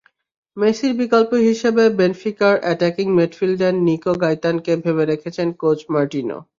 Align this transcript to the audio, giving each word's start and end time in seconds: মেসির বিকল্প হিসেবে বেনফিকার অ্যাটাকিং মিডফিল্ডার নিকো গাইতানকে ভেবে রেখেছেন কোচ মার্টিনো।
মেসির 0.57 0.93
বিকল্প 1.01 1.31
হিসেবে 1.47 1.83
বেনফিকার 1.99 2.55
অ্যাটাকিং 2.63 3.07
মিডফিল্ডার 3.17 3.73
নিকো 3.87 4.13
গাইতানকে 4.23 4.73
ভেবে 4.83 5.03
রেখেছেন 5.11 5.47
কোচ 5.61 5.79
মার্টিনো। 5.93 6.37